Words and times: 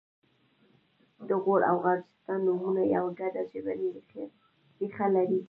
د 1.27 1.29
غور 1.43 1.61
او 1.69 1.75
غرجستان 1.85 2.39
نومونه 2.47 2.81
یوه 2.95 3.11
ګډه 3.19 3.41
ژبنۍ 3.51 3.89
ریښه 4.79 5.05
لري 5.15 5.39